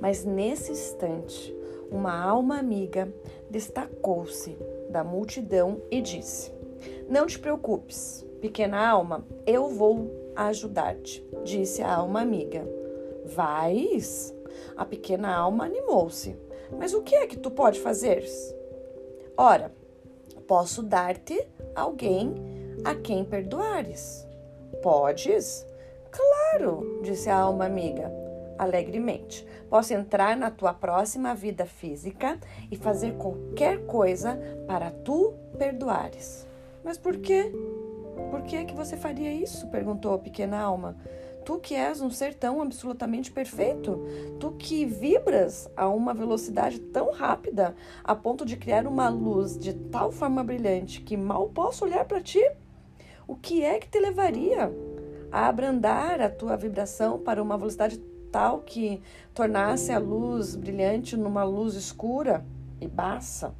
Mas 0.00 0.24
nesse 0.24 0.72
instante, 0.72 1.54
uma 1.90 2.16
alma 2.20 2.58
amiga 2.58 3.12
destacou-se 3.50 4.56
da 4.90 5.04
multidão 5.04 5.80
e 5.90 6.00
disse: 6.00 6.52
Não 7.08 7.26
te 7.26 7.38
preocupes, 7.38 8.26
pequena 8.40 8.88
alma, 8.88 9.24
eu 9.46 9.68
vou 9.68 10.10
ajudar-te, 10.36 11.24
disse 11.44 11.82
a 11.82 11.94
alma 11.94 12.20
amiga. 12.20 12.66
Vais? 13.24 14.34
A 14.76 14.84
pequena 14.84 15.34
alma 15.34 15.64
animou-se. 15.64 16.36
Mas 16.78 16.94
o 16.94 17.02
que 17.02 17.14
é 17.14 17.26
que 17.26 17.38
tu 17.38 17.50
pode 17.50 17.80
fazer? 17.80 18.24
Ora, 19.36 19.72
posso 20.46 20.82
dar-te 20.82 21.46
alguém 21.74 22.34
a 22.84 22.94
quem 22.94 23.24
perdoares. 23.24 24.26
Podes? 24.82 25.66
Claro, 26.10 27.00
disse 27.02 27.28
a 27.30 27.36
alma 27.36 27.64
amiga 27.64 28.24
alegremente. 28.58 29.46
Posso 29.68 29.92
entrar 29.94 30.36
na 30.36 30.50
tua 30.50 30.72
próxima 30.72 31.34
vida 31.34 31.66
física 31.66 32.38
e 32.70 32.76
fazer 32.76 33.14
qualquer 33.14 33.84
coisa 33.86 34.38
para 34.66 34.90
tu 34.90 35.34
perdoares. 35.58 36.46
Mas 36.82 36.98
por 36.98 37.16
quê? 37.18 37.52
Por 38.30 38.42
que 38.42 38.64
que 38.64 38.74
você 38.74 38.96
faria 38.96 39.32
isso? 39.32 39.68
perguntou 39.68 40.14
a 40.14 40.18
pequena 40.18 40.60
alma. 40.60 40.96
Tu 41.44 41.58
que 41.58 41.74
és 41.74 42.00
um 42.00 42.10
ser 42.10 42.34
tão 42.34 42.62
absolutamente 42.62 43.30
perfeito, 43.30 44.00
tu 44.40 44.52
que 44.52 44.86
vibras 44.86 45.68
a 45.76 45.86
uma 45.88 46.14
velocidade 46.14 46.78
tão 46.78 47.12
rápida 47.12 47.76
a 48.02 48.14
ponto 48.14 48.46
de 48.46 48.56
criar 48.56 48.86
uma 48.86 49.10
luz 49.10 49.58
de 49.58 49.74
tal 49.74 50.10
forma 50.10 50.42
brilhante 50.42 51.02
que 51.02 51.18
mal 51.18 51.48
posso 51.50 51.84
olhar 51.84 52.06
para 52.06 52.22
ti, 52.22 52.42
o 53.28 53.36
que 53.36 53.62
é 53.62 53.78
que 53.78 53.88
te 53.88 54.00
levaria 54.00 54.72
a 55.30 55.46
abrandar 55.46 56.20
a 56.22 56.30
tua 56.30 56.56
vibração 56.56 57.18
para 57.18 57.42
uma 57.42 57.58
velocidade 57.58 57.98
tal 58.32 58.60
que 58.60 59.02
tornasse 59.34 59.92
a 59.92 59.98
luz 59.98 60.56
brilhante 60.56 61.14
numa 61.14 61.44
luz 61.44 61.74
escura 61.74 62.44
e 62.80 62.88
baça? 62.88 63.54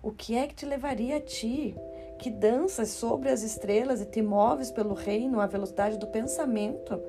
O 0.00 0.12
que 0.12 0.36
é 0.36 0.46
que 0.46 0.54
te 0.54 0.64
levaria 0.64 1.16
a 1.16 1.20
ti 1.20 1.74
que 2.18 2.30
danças 2.30 2.90
sobre 2.90 3.30
as 3.30 3.42
estrelas 3.42 4.00
e 4.00 4.06
te 4.06 4.22
moves 4.22 4.70
pelo 4.70 4.94
reino 4.94 5.40
à 5.40 5.46
velocidade 5.46 5.98
do 5.98 6.06
pensamento, 6.06 7.00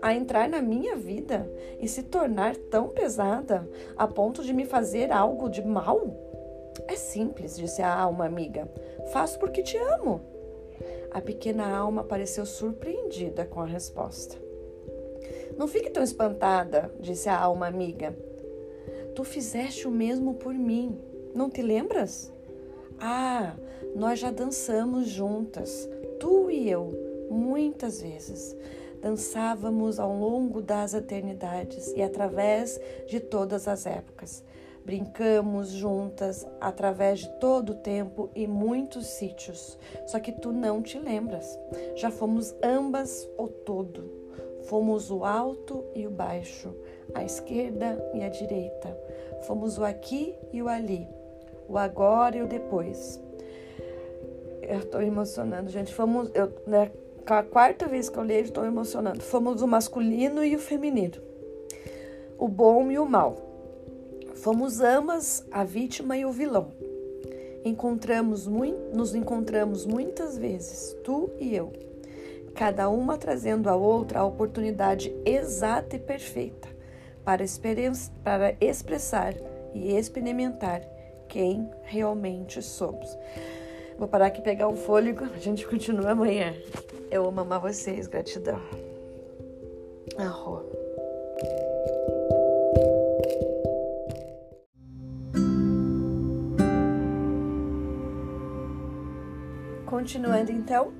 a 0.00 0.14
entrar 0.14 0.48
na 0.48 0.60
minha 0.60 0.96
vida 0.96 1.48
e 1.80 1.88
se 1.88 2.02
tornar 2.02 2.56
tão 2.56 2.88
pesada 2.88 3.68
a 3.96 4.06
ponto 4.06 4.42
de 4.42 4.52
me 4.52 4.64
fazer 4.64 5.12
algo 5.12 5.48
de 5.48 5.62
mal? 5.62 6.00
É 6.88 6.96
simples, 6.96 7.56
disse 7.56 7.82
a 7.82 7.94
alma 7.94 8.26
amiga. 8.26 8.68
Faço 9.12 9.38
porque 9.38 9.62
te 9.62 9.76
amo. 9.76 10.20
A 11.10 11.20
pequena 11.20 11.68
alma 11.76 12.02
pareceu 12.02 12.44
surpreendida 12.44 13.44
com 13.44 13.60
a 13.60 13.66
resposta. 13.66 14.36
Não 15.56 15.68
fique 15.68 15.90
tão 15.90 16.02
espantada, 16.02 16.92
disse 16.98 17.28
a 17.28 17.38
alma 17.38 17.66
amiga. 17.66 18.16
Tu 19.14 19.22
fizeste 19.22 19.86
o 19.86 19.90
mesmo 19.90 20.34
por 20.34 20.52
mim, 20.52 20.98
não 21.34 21.48
te 21.48 21.62
lembras? 21.62 22.32
Ah, 23.00 23.54
nós 23.94 24.18
já 24.18 24.30
dançamos 24.30 25.08
juntas, 25.08 25.88
tu 26.18 26.50
e 26.50 26.68
eu, 26.68 26.92
muitas 27.30 28.00
vezes. 28.00 28.56
Dançávamos 29.00 30.00
ao 30.00 30.16
longo 30.16 30.62
das 30.62 30.94
eternidades 30.94 31.92
e 31.94 32.02
através 32.02 32.80
de 33.06 33.20
todas 33.20 33.68
as 33.68 33.84
épocas. 33.86 34.42
Brincamos 34.84 35.68
juntas 35.68 36.46
através 36.60 37.20
de 37.20 37.28
todo 37.38 37.70
o 37.70 37.74
tempo 37.74 38.30
e 38.34 38.46
muitos 38.46 39.06
sítios. 39.06 39.78
Só 40.06 40.18
que 40.18 40.32
tu 40.32 40.52
não 40.52 40.82
te 40.82 40.98
lembras. 40.98 41.58
Já 41.96 42.10
fomos 42.10 42.54
ambas 42.62 43.28
o 43.38 43.46
todo. 43.46 44.10
Fomos 44.64 45.10
o 45.10 45.24
alto 45.24 45.84
e 45.94 46.06
o 46.06 46.10
baixo, 46.10 46.74
a 47.14 47.22
esquerda 47.22 48.02
e 48.14 48.22
a 48.22 48.28
direita. 48.30 48.96
Fomos 49.42 49.76
o 49.78 49.84
aqui 49.84 50.34
e 50.52 50.62
o 50.62 50.68
ali 50.68 51.06
o 51.68 51.78
agora 51.78 52.36
e 52.36 52.42
o 52.42 52.46
depois. 52.46 53.20
Eu 54.68 54.78
estou 54.78 55.02
emocionando, 55.02 55.70
gente. 55.70 55.92
Fomos, 55.92 56.30
eu, 56.34 56.52
né, 56.66 56.90
a 57.26 57.42
quarta 57.42 57.86
vez 57.86 58.08
que 58.08 58.18
eu 58.18 58.22
leio, 58.22 58.44
estou 58.44 58.64
emocionando. 58.64 59.22
Fomos 59.22 59.62
o 59.62 59.66
masculino 59.66 60.44
e 60.44 60.56
o 60.56 60.58
feminino, 60.58 61.16
o 62.38 62.48
bom 62.48 62.90
e 62.90 62.98
o 62.98 63.06
mal. 63.06 63.36
Fomos 64.34 64.80
ambas 64.80 65.46
a 65.50 65.64
vítima 65.64 66.16
e 66.16 66.24
o 66.24 66.32
vilão. 66.32 66.72
Encontramos 67.64 68.46
nos 68.92 69.14
encontramos 69.14 69.86
muitas 69.86 70.36
vezes, 70.36 70.94
tu 71.02 71.30
e 71.38 71.56
eu, 71.56 71.72
cada 72.54 72.90
uma 72.90 73.16
trazendo 73.16 73.70
à 73.70 73.74
outra 73.74 74.20
a 74.20 74.24
oportunidade 74.26 75.14
exata 75.24 75.96
e 75.96 75.98
perfeita 75.98 76.68
para, 77.24 77.42
para 78.22 78.56
expressar 78.60 79.34
e 79.72 79.96
experimentar 79.96 80.82
quem 81.26 81.70
realmente 81.84 82.60
somos. 82.60 83.16
Vou 83.98 84.08
parar 84.08 84.26
aqui 84.26 84.42
pegar 84.42 84.68
um 84.68 84.76
fôlego, 84.76 85.24
a 85.24 85.38
gente 85.38 85.66
continua 85.66 86.10
amanhã. 86.10 86.52
Eu 87.10 87.26
amo 87.26 87.40
amar 87.40 87.60
vocês, 87.60 88.08
gratidão. 88.08 88.60
Arro. 90.18 90.64
Continuando 99.86 100.50
então, 100.50 100.92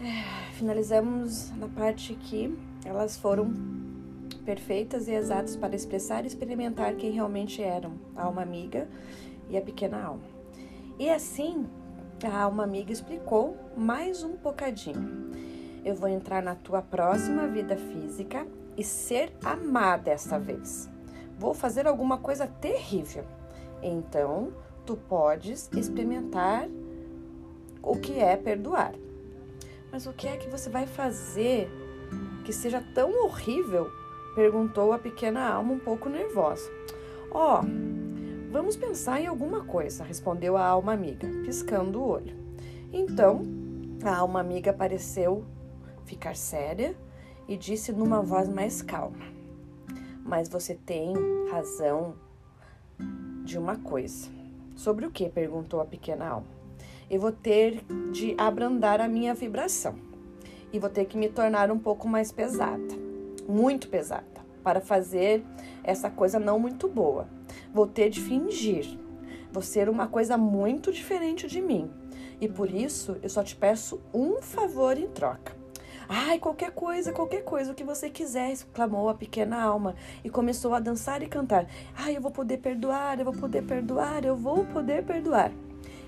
é, 0.00 0.52
finalizamos 0.52 1.50
na 1.56 1.66
parte 1.66 2.14
que 2.14 2.54
elas 2.84 3.16
foram 3.16 3.52
perfeitas 4.44 5.08
e 5.08 5.12
exatas 5.12 5.56
para 5.56 5.74
expressar 5.74 6.24
e 6.24 6.26
experimentar 6.26 6.94
quem 6.96 7.10
realmente 7.10 7.62
eram, 7.62 7.94
a 8.14 8.24
alma 8.24 8.42
amiga 8.42 8.86
e 9.48 9.56
a 9.56 9.62
pequena 9.62 10.02
alma. 10.02 10.37
E 10.98 11.08
assim, 11.08 11.66
a 12.24 12.42
alma 12.42 12.64
amiga 12.64 12.92
explicou 12.92 13.56
mais 13.76 14.22
um 14.22 14.36
bocadinho. 14.36 15.30
Eu 15.84 15.94
vou 15.94 16.08
entrar 16.08 16.42
na 16.42 16.54
tua 16.54 16.82
próxima 16.82 17.46
vida 17.46 17.76
física 17.76 18.46
e 18.76 18.82
ser 18.82 19.32
amada 19.44 20.04
desta 20.04 20.38
vez. 20.38 20.90
Vou 21.38 21.54
fazer 21.54 21.86
alguma 21.86 22.18
coisa 22.18 22.46
terrível. 22.46 23.24
Então, 23.82 24.52
tu 24.84 24.96
podes 24.96 25.70
experimentar 25.76 26.68
o 27.82 27.96
que 27.96 28.18
é 28.18 28.36
perdoar. 28.36 28.94
Mas 29.92 30.06
o 30.06 30.12
que 30.12 30.26
é 30.26 30.36
que 30.36 30.50
você 30.50 30.68
vai 30.68 30.86
fazer 30.86 31.70
que 32.44 32.52
seja 32.52 32.82
tão 32.94 33.24
horrível 33.24 33.88
Perguntou 34.38 34.92
a 34.92 34.98
pequena 35.00 35.48
alma 35.48 35.72
um 35.72 35.80
pouco 35.80 36.08
nervosa. 36.08 36.70
Ó, 37.28 37.60
oh, 37.60 37.64
vamos 38.50 38.76
pensar 38.76 39.20
em 39.20 39.26
alguma 39.26 39.64
coisa, 39.64 40.04
respondeu 40.04 40.56
a 40.56 40.66
alma 40.66 40.92
amiga, 40.92 41.28
piscando 41.44 42.00
o 42.00 42.06
olho. 42.06 42.36
Então, 42.92 43.42
a 44.02 44.16
alma 44.16 44.40
amiga 44.40 44.72
pareceu 44.72 45.44
ficar 46.04 46.36
séria 46.36 46.96
e 47.46 47.56
disse 47.56 47.92
numa 47.92 48.22
voz 48.22 48.48
mais 48.48 48.82
calma: 48.82 49.24
Mas 50.24 50.48
você 50.48 50.74
tem 50.74 51.14
razão 51.50 52.14
de 53.44 53.58
uma 53.58 53.76
coisa. 53.76 54.28
Sobre 54.74 55.06
o 55.06 55.10
que? 55.10 55.28
perguntou 55.28 55.80
a 55.80 55.84
pequena 55.84 56.28
alma. 56.28 56.58
Eu 57.10 57.20
vou 57.20 57.32
ter 57.32 57.84
de 58.12 58.34
abrandar 58.38 59.00
a 59.00 59.08
minha 59.08 59.34
vibração 59.34 59.96
e 60.72 60.78
vou 60.78 60.90
ter 60.90 61.06
que 61.06 61.16
me 61.16 61.28
tornar 61.28 61.70
um 61.70 61.78
pouco 61.78 62.06
mais 62.06 62.30
pesada 62.30 63.08
muito 63.48 63.88
pesada 63.88 64.26
para 64.62 64.80
fazer 64.80 65.42
essa 65.82 66.10
coisa 66.10 66.38
não 66.38 66.58
muito 66.58 66.86
boa. 66.86 67.26
Vou 67.72 67.86
ter 67.86 68.10
de 68.10 68.20
fingir. 68.20 68.98
Vou 69.52 69.62
ser 69.62 69.88
uma 69.88 70.06
coisa 70.06 70.36
muito 70.36 70.92
diferente 70.92 71.46
de 71.46 71.60
mim. 71.60 71.90
E 72.40 72.48
por 72.48 72.70
isso 72.70 73.16
eu 73.22 73.28
só 73.28 73.42
te 73.42 73.56
peço 73.56 74.00
um 74.12 74.40
favor 74.40 74.96
em 74.96 75.08
troca. 75.08 75.56
Ai, 76.08 76.38
qualquer 76.38 76.70
coisa, 76.70 77.12
qualquer 77.12 77.44
coisa, 77.44 77.72
o 77.72 77.74
que 77.74 77.84
você 77.84 78.08
quiser, 78.08 78.50
exclamou 78.50 79.10
a 79.10 79.14
pequena 79.14 79.60
alma 79.60 79.94
e 80.24 80.30
começou 80.30 80.72
a 80.72 80.80
dançar 80.80 81.22
e 81.22 81.26
cantar. 81.26 81.66
Ai, 81.94 82.16
eu 82.16 82.20
vou 82.20 82.30
poder 82.30 82.58
perdoar, 82.58 83.18
eu 83.18 83.26
vou 83.26 83.34
poder 83.34 83.62
perdoar, 83.62 84.24
eu 84.24 84.34
vou 84.34 84.64
poder 84.64 85.04
perdoar. 85.04 85.52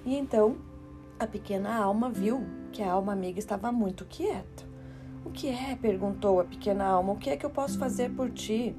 E 0.05 0.17
então 0.17 0.57
a 1.19 1.27
pequena 1.27 1.77
alma 1.77 2.09
viu 2.09 2.47
que 2.73 2.83
a 2.83 2.93
alma 2.93 3.13
amiga 3.13 3.39
estava 3.39 3.71
muito 3.71 4.07
quieta. 4.07 4.65
O 5.23 5.31
que 5.31 5.49
é? 5.49 5.77
perguntou 5.77 6.41
a 6.41 6.45
pequena 6.45 6.87
alma. 6.87 7.13
O 7.13 7.19
que 7.19 7.29
é 7.29 7.37
que 7.37 7.45
eu 7.45 7.51
posso 7.51 7.79
fazer 7.79 8.11
por 8.11 8.31
ti? 8.31 8.75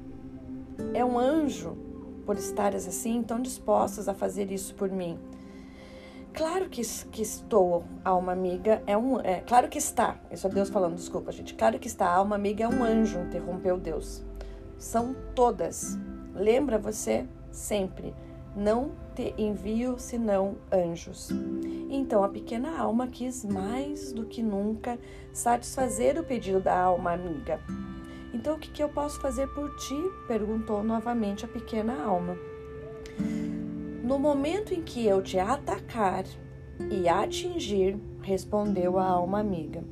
É 0.92 1.04
um 1.04 1.16
anjo 1.16 1.76
por 2.24 2.36
estares 2.36 2.86
assim, 2.86 3.22
tão 3.22 3.40
dispostas 3.40 4.08
a 4.08 4.14
fazer 4.14 4.50
isso 4.50 4.74
por 4.74 4.90
mim. 4.90 5.18
Claro 6.34 6.70
que, 6.70 6.80
que 7.10 7.20
estou, 7.20 7.84
alma 8.02 8.32
amiga, 8.32 8.82
é 8.86 8.96
um. 8.96 9.20
É, 9.20 9.40
claro 9.40 9.68
que 9.68 9.76
está. 9.76 10.18
Isso 10.30 10.46
é 10.46 10.50
Deus 10.50 10.70
falando, 10.70 10.94
desculpa, 10.94 11.30
gente. 11.30 11.54
Claro 11.54 11.78
que 11.78 11.86
está, 11.86 12.08
alma 12.08 12.36
amiga 12.36 12.64
é 12.64 12.68
um 12.68 12.82
anjo, 12.82 13.20
interrompeu 13.20 13.78
Deus. 13.78 14.24
São 14.78 15.14
todas. 15.34 15.98
Lembra 16.34 16.78
você 16.78 17.26
sempre 17.50 18.14
não 18.56 18.92
te 19.14 19.34
envio 19.36 19.98
senão 19.98 20.56
anjos. 20.72 21.30
Então 21.90 22.24
a 22.24 22.28
pequena 22.28 22.78
alma 22.78 23.06
quis 23.06 23.44
mais 23.44 24.12
do 24.12 24.24
que 24.24 24.42
nunca 24.42 24.98
satisfazer 25.32 26.18
o 26.18 26.24
pedido 26.24 26.60
da 26.60 26.78
alma 26.78 27.12
amiga. 27.12 27.60
Então 28.32 28.56
o 28.56 28.58
que, 28.58 28.70
que 28.70 28.82
eu 28.82 28.88
posso 28.88 29.20
fazer 29.20 29.46
por 29.48 29.74
ti? 29.76 29.96
perguntou 30.26 30.82
novamente 30.82 31.44
a 31.44 31.48
pequena 31.48 32.02
alma. 32.02 32.36
No 34.02 34.18
momento 34.18 34.74
em 34.74 34.82
que 34.82 35.06
eu 35.06 35.22
te 35.22 35.38
atacar 35.38 36.24
e 36.90 37.08
atingir, 37.08 37.98
respondeu 38.22 38.98
a 38.98 39.04
alma 39.04 39.40
amiga. 39.40 39.84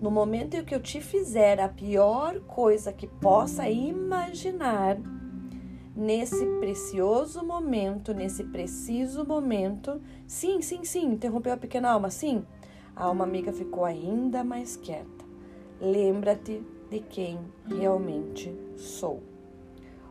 No 0.00 0.10
momento 0.10 0.54
em 0.54 0.64
que 0.64 0.74
eu 0.74 0.80
te 0.80 1.00
fizer 1.00 1.60
a 1.60 1.68
pior 1.68 2.40
coisa 2.40 2.92
que 2.92 3.06
possa 3.06 3.68
imaginar, 3.68 4.98
nesse 5.94 6.44
precioso 6.58 7.44
momento, 7.44 8.12
nesse 8.12 8.44
preciso 8.44 9.24
momento. 9.24 10.00
Sim, 10.26 10.60
sim, 10.62 10.84
sim, 10.84 11.12
interrompeu 11.12 11.52
a 11.52 11.56
pequena 11.56 11.90
alma, 11.90 12.10
sim. 12.10 12.44
A 12.96 13.04
alma 13.04 13.24
amiga 13.24 13.52
ficou 13.52 13.84
ainda 13.84 14.42
mais 14.42 14.76
quieta. 14.76 15.24
Lembra-te 15.80 16.62
de 16.92 17.00
quem 17.00 17.38
realmente 17.66 18.54
sou. 18.76 19.22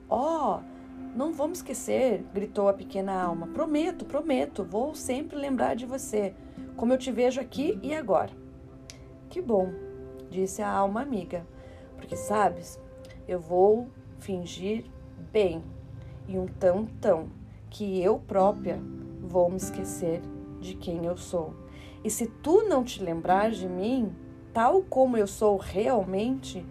Oh, 0.10 0.58
não 1.16 1.32
vamos 1.32 1.60
esquecer, 1.60 2.26
gritou 2.34 2.68
a 2.68 2.74
pequena 2.74 3.22
alma. 3.22 3.46
Prometo, 3.46 4.04
prometo, 4.04 4.64
vou 4.64 4.96
sempre 4.96 5.38
lembrar 5.38 5.76
de 5.76 5.86
você, 5.86 6.34
como 6.76 6.92
eu 6.92 6.98
te 6.98 7.12
vejo 7.12 7.40
aqui 7.40 7.78
e 7.84 7.94
agora. 7.94 8.32
Que 9.30 9.40
bom, 9.40 9.72
disse 10.32 10.64
a 10.64 10.72
alma 10.72 11.04
amiga, 11.04 11.46
porque 11.98 12.16
sabes, 12.16 12.80
eu 13.28 13.40
vou 13.40 13.88
fingir 14.18 14.86
bem 15.32 15.64
e 16.28 16.36
um 16.40 16.48
tão 16.48 16.88
tão 17.00 17.30
que 17.70 18.02
eu 18.02 18.18
própria 18.18 18.82
vou 19.22 19.52
me 19.52 19.58
esquecer 19.58 20.20
de 20.60 20.74
quem 20.74 21.06
eu 21.06 21.16
sou. 21.16 21.54
E 22.04 22.10
se 22.10 22.26
tu 22.26 22.64
não 22.64 22.84
te 22.84 23.04
lembrar 23.04 23.52
de 23.52 23.70
mim, 23.70 24.12
tal 24.54 24.82
como 24.84 25.18
eu 25.18 25.28
sou 25.28 25.58
realmente, 25.58 26.66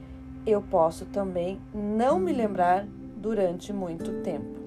eu 0.47 0.63
posso 0.63 1.07
também 1.07 1.61
não 1.75 2.19
me 2.19 2.33
lembrar 2.33 2.87
durante 3.17 3.73
muito 3.73 4.23
tempo. 4.23 4.59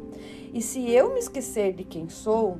E 0.53 0.61
se 0.61 0.89
eu 0.91 1.13
me 1.13 1.19
esquecer 1.19 1.73
de 1.73 1.83
quem 1.83 2.09
sou, 2.09 2.59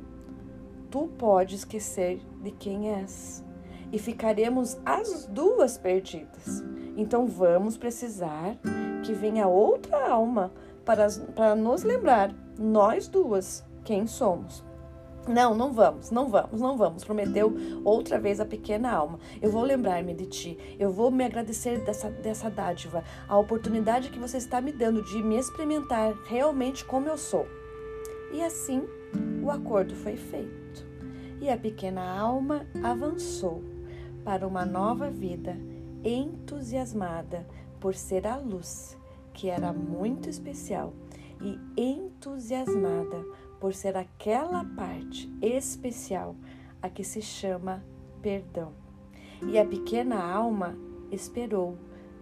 tu 0.90 1.08
pode 1.18 1.54
esquecer 1.54 2.20
de 2.42 2.50
quem 2.50 2.90
és. 2.90 3.44
E 3.92 3.98
ficaremos 3.98 4.76
as 4.84 5.26
duas 5.26 5.78
perdidas. 5.78 6.64
Então 6.96 7.26
vamos 7.26 7.76
precisar 7.76 8.56
que 9.04 9.12
venha 9.12 9.46
outra 9.46 10.08
alma 10.08 10.52
para, 10.84 11.06
para 11.34 11.54
nos 11.54 11.82
lembrar, 11.82 12.34
nós 12.58 13.08
duas, 13.08 13.64
quem 13.84 14.06
somos. 14.06 14.64
Não, 15.26 15.54
não 15.54 15.72
vamos, 15.72 16.10
não 16.10 16.28
vamos, 16.28 16.60
não 16.60 16.76
vamos. 16.76 17.04
Prometeu 17.04 17.52
outra 17.84 18.18
vez 18.18 18.40
a 18.40 18.44
pequena 18.44 18.92
alma. 18.92 19.18
Eu 19.40 19.50
vou 19.50 19.62
lembrar-me 19.62 20.14
de 20.14 20.26
ti. 20.26 20.76
Eu 20.78 20.90
vou 20.90 21.10
me 21.10 21.24
agradecer 21.24 21.80
dessa, 21.80 22.10
dessa 22.10 22.50
dádiva, 22.50 23.02
a 23.28 23.38
oportunidade 23.38 24.10
que 24.10 24.18
você 24.18 24.36
está 24.36 24.60
me 24.60 24.72
dando 24.72 25.02
de 25.02 25.22
me 25.22 25.36
experimentar 25.36 26.14
realmente 26.26 26.84
como 26.84 27.08
eu 27.08 27.16
sou. 27.16 27.46
E 28.32 28.42
assim 28.42 28.82
o 29.42 29.50
acordo 29.50 29.94
foi 29.94 30.16
feito. 30.16 30.86
E 31.40 31.48
a 31.48 31.56
pequena 31.56 32.02
alma 32.02 32.66
avançou 32.82 33.62
para 34.24 34.46
uma 34.46 34.64
nova 34.64 35.10
vida, 35.10 35.56
entusiasmada 36.02 37.46
por 37.80 37.94
ser 37.94 38.26
a 38.26 38.36
luz 38.36 38.96
que 39.34 39.50
era 39.50 39.72
muito 39.72 40.30
especial 40.30 40.94
e 41.40 41.58
entusiasmada 41.76 43.24
por 43.64 43.72
ser 43.72 43.96
aquela 43.96 44.62
parte 44.62 45.26
especial 45.40 46.36
a 46.82 46.90
que 46.90 47.02
se 47.02 47.22
chama 47.22 47.82
perdão. 48.20 48.72
E 49.50 49.58
a 49.58 49.64
pequena 49.64 50.22
alma 50.22 50.76
esperou 51.10 51.78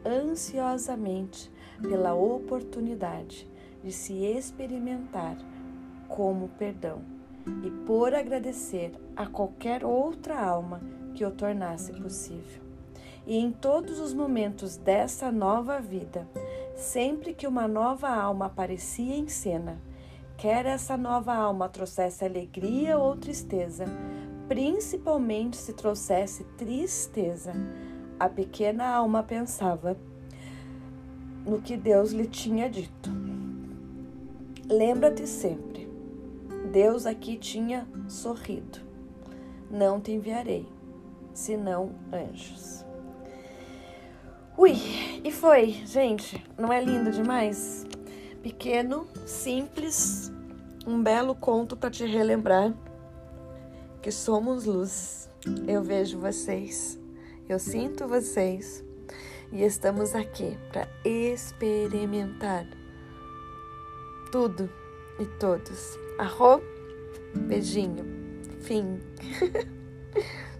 ansiosamente 0.07 1.51
pela 1.81 2.15
oportunidade 2.15 3.51
de 3.83 3.91
se 3.91 4.25
experimentar 4.25 5.37
como 6.07 6.47
perdão 6.51 7.03
e 7.65 7.71
por 7.89 8.15
agradecer 8.15 8.93
a 9.17 9.27
qualquer 9.27 9.85
outra 9.85 10.41
alma 10.41 10.81
que 11.13 11.25
o 11.25 11.31
tornasse 11.33 11.93
possível. 11.93 12.63
E 13.27 13.37
em 13.37 13.51
todos 13.51 13.99
os 13.99 14.15
momentos 14.15 14.77
dessa 14.77 15.33
nova 15.33 15.81
vida, 15.81 16.25
Sempre 16.77 17.33
que 17.33 17.47
uma 17.47 17.69
nova 17.69 18.09
alma 18.09 18.47
aparecia 18.47 19.15
em 19.15 19.29
cena, 19.29 19.81
quer 20.37 20.66
essa 20.66 20.97
nova 20.97 21.35
alma 21.35 21.68
trouxesse 21.68 22.25
alegria 22.25 22.99
ou 22.99 23.16
tristeza, 23.16 23.85
principalmente 24.49 25.57
se 25.57 25.73
trouxesse 25.73 26.45
tristeza, 26.57 27.53
a 28.18 28.29
pequena 28.29 28.87
alma 28.87 29.23
pensava 29.23 29.97
no 31.45 31.61
que 31.61 31.77
Deus 31.77 32.12
lhe 32.12 32.27
tinha 32.27 32.68
dito. 32.68 33.11
Lembra-te 34.68 35.27
sempre, 35.27 35.88
Deus 36.71 37.07
aqui 37.07 37.37
tinha 37.37 37.87
sorrido. 38.09 38.81
Não 39.71 40.01
te 40.01 40.12
enviarei, 40.12 40.66
senão 41.33 41.92
anjos. 42.12 42.85
Ui, 44.57 44.73
e 45.25 45.33
foi, 45.33 45.71
gente, 45.87 46.45
não 46.59 46.73
é 46.73 46.83
lindo 46.83 47.11
demais? 47.11 47.87
Pequeno, 48.43 49.07
simples, 49.25 50.33
um 50.85 51.01
belo 51.01 51.33
conto 51.33 51.77
para 51.77 51.91
te 51.91 52.05
relembrar 52.05 52.75
que 54.03 54.11
somos 54.11 54.65
luz. 54.65 55.31
Eu 55.69 55.81
vejo 55.81 56.19
vocês, 56.19 56.99
eu 57.49 57.61
sinto 57.61 58.09
vocês 58.09 58.85
e 59.53 59.63
estamos 59.63 60.13
aqui 60.17 60.59
para 60.73 60.89
experimentar 61.05 62.67
tudo 64.33 64.69
e 65.21 65.27
todos. 65.39 65.97
Arro, 66.19 66.61
beijinho, 67.47 68.05
fim. 68.61 68.99